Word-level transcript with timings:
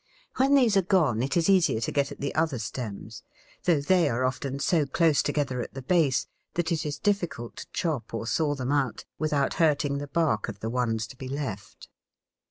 When 0.37 0.55
these 0.55 0.75
are 0.75 0.81
gone 0.81 1.21
it 1.21 1.37
is 1.37 1.47
easier 1.47 1.79
to 1.81 1.91
get 1.91 2.11
at 2.11 2.19
the 2.19 2.33
other 2.33 2.57
stems, 2.57 3.21
though 3.65 3.79
they 3.81 4.09
are 4.09 4.25
often 4.25 4.57
so 4.57 4.87
close 4.87 5.21
together 5.21 5.61
at 5.61 5.75
the 5.75 5.83
base 5.83 6.25
that 6.55 6.71
it 6.71 6.83
is 6.87 6.97
difficult 6.97 7.55
to 7.57 7.67
chop 7.71 8.11
or 8.11 8.25
saw 8.25 8.55
them 8.55 8.71
out 8.71 9.05
without 9.19 9.53
hurting 9.61 9.99
the 9.99 10.07
bark 10.07 10.49
of 10.49 10.59
the 10.59 10.71
ones 10.71 11.05
to 11.05 11.15
be 11.15 11.27
left. 11.29 11.87